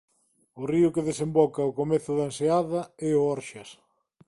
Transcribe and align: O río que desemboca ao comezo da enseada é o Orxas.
O 0.59 0.61
río 0.71 0.93
que 0.95 1.07
desemboca 1.09 1.59
ao 1.63 1.75
comezo 1.79 2.11
da 2.15 2.25
enseada 2.29 2.81
é 3.07 3.09
o 3.19 3.21
Orxas. 3.35 3.69